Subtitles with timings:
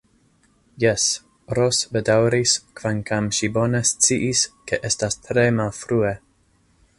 [0.83, 1.03] Jes,
[1.59, 4.43] Ros bedaŭris, kvankam ŝi bone sciis,
[4.73, 6.15] ke estas tre malfrue.